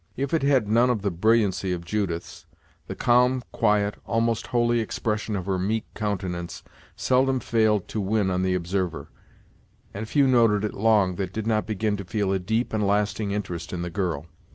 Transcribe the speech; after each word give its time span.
If 0.17 0.33
it 0.33 0.41
had 0.41 0.67
none 0.67 0.89
of 0.89 1.03
the 1.03 1.11
brilliancy 1.11 1.71
of 1.73 1.85
Judith's, 1.85 2.47
the 2.87 2.95
calm, 2.95 3.43
quiet, 3.51 3.97
almost 4.07 4.47
holy 4.47 4.79
expression 4.79 5.35
of 5.35 5.45
her 5.45 5.59
meek 5.59 5.85
countenance 5.93 6.63
seldom 6.95 7.39
failed 7.39 7.87
to 7.89 8.01
win 8.01 8.31
on 8.31 8.41
the 8.41 8.55
observer, 8.55 9.09
and 9.93 10.09
few 10.09 10.25
noted 10.25 10.65
it 10.65 10.73
long 10.73 11.17
that 11.17 11.31
did 11.31 11.45
not 11.45 11.67
begin 11.67 11.97
to 11.97 12.03
feel 12.03 12.33
a 12.33 12.39
deep 12.39 12.73
and 12.73 12.87
lasting 12.87 13.29
interest 13.29 13.71
in 13.73 13.83
the 13.83 13.91
girl. 13.91 14.25